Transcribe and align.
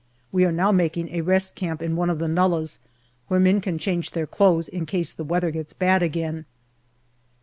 We 0.31 0.45
are 0.45 0.51
now 0.51 0.71
making 0.71 1.09
a 1.09 1.21
rest 1.21 1.53
camp 1.53 1.79
in 1.79 1.95
one 1.95 2.09
of 2.09 2.17
the 2.17 2.27
nullahs, 2.27 2.79
where 3.27 3.39
men 3.39 3.61
can 3.61 3.77
change 3.77 4.09
their 4.09 4.25
clothes 4.25 4.67
in 4.67 4.87
case 4.87 5.13
the 5.13 5.23
weather 5.23 5.51
gets 5.51 5.73
bad 5.73 6.01
again. 6.01 6.45